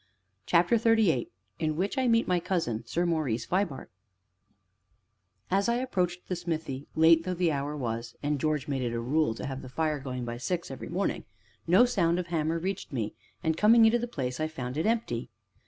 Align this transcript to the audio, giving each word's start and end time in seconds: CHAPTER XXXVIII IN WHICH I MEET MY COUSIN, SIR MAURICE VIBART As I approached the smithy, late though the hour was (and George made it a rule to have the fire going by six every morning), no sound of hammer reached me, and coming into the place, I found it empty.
CHAPTER 0.47 0.79
XXXVIII 0.79 1.27
IN 1.59 1.75
WHICH 1.75 1.95
I 1.95 2.07
MEET 2.07 2.27
MY 2.27 2.39
COUSIN, 2.39 2.87
SIR 2.87 3.05
MAURICE 3.05 3.45
VIBART 3.45 3.91
As 5.51 5.69
I 5.69 5.75
approached 5.75 6.27
the 6.27 6.35
smithy, 6.35 6.87
late 6.95 7.23
though 7.23 7.35
the 7.35 7.51
hour 7.51 7.77
was 7.77 8.15
(and 8.23 8.39
George 8.39 8.67
made 8.67 8.81
it 8.81 8.93
a 8.93 8.99
rule 8.99 9.35
to 9.35 9.45
have 9.45 9.61
the 9.61 9.69
fire 9.69 9.99
going 9.99 10.25
by 10.25 10.37
six 10.37 10.71
every 10.71 10.89
morning), 10.89 11.25
no 11.67 11.85
sound 11.85 12.17
of 12.17 12.25
hammer 12.33 12.57
reached 12.57 12.91
me, 12.91 13.13
and 13.43 13.55
coming 13.57 13.85
into 13.85 13.99
the 13.99 14.07
place, 14.07 14.39
I 14.39 14.47
found 14.47 14.75
it 14.75 14.87
empty. 14.87 15.29